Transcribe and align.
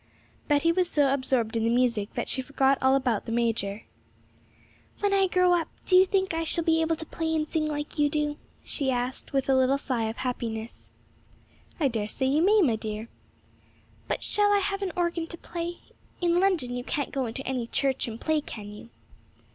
Betty 0.47 0.71
was 0.71 0.89
so 0.89 1.13
absorbed 1.13 1.55
in 1.55 1.63
the 1.63 1.69
music 1.69 2.15
that 2.15 2.27
she 2.27 2.41
forgot 2.41 2.79
all 2.81 2.95
about 2.95 3.27
the 3.27 3.31
major. 3.31 3.83
'When 4.99 5.13
I 5.13 5.27
grow 5.27 5.53
up, 5.53 5.67
do 5.85 5.95
you 5.95 6.05
think 6.05 6.33
I 6.33 6.43
shall 6.43 6.63
be 6.63 6.81
able 6.81 6.95
to 6.95 7.05
play 7.05 7.35
and 7.35 7.47
sing 7.47 7.67
like 7.67 7.99
you 7.99 8.09
do?' 8.09 8.37
she 8.63 8.89
asked, 8.89 9.31
with 9.31 9.47
a 9.47 9.53
little 9.55 9.77
sigh 9.77 10.05
of 10.05 10.17
happiness. 10.17 10.91
'I 11.79 11.87
dare 11.89 12.07
say 12.07 12.25
you 12.25 12.41
may, 12.41 12.75
dear.' 12.77 13.09
'But 14.07 14.23
shall 14.23 14.51
I 14.51 14.57
have 14.57 14.81
an 14.81 14.91
organ 14.95 15.27
to 15.27 15.37
play? 15.37 15.77
In 16.19 16.39
London 16.39 16.75
you 16.75 16.83
can't 16.83 17.11
go 17.11 17.27
into 17.27 17.45
any 17.45 17.67
church 17.67 18.07
and 18.07 18.19
play, 18.19 18.41
can 18.41 18.71
you?' 18.71 18.89